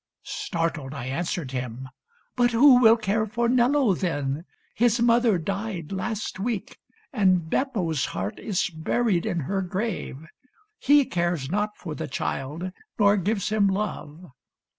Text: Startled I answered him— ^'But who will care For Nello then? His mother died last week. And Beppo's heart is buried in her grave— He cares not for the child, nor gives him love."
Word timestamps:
Startled 0.23 0.95
I 0.95 1.05
answered 1.05 1.51
him— 1.51 1.87
^'But 2.35 2.49
who 2.49 2.81
will 2.81 2.97
care 2.97 3.27
For 3.27 3.47
Nello 3.47 3.93
then? 3.93 4.45
His 4.73 4.99
mother 4.99 5.37
died 5.37 5.91
last 5.91 6.39
week. 6.39 6.79
And 7.13 7.47
Beppo's 7.51 8.05
heart 8.05 8.39
is 8.39 8.67
buried 8.71 9.27
in 9.27 9.41
her 9.41 9.61
grave— 9.61 10.25
He 10.89 11.05
cares 11.05 11.51
not 11.51 11.77
for 11.77 11.93
the 11.93 12.07
child, 12.07 12.71
nor 12.97 13.15
gives 13.15 13.49
him 13.49 13.67
love." 13.67 14.31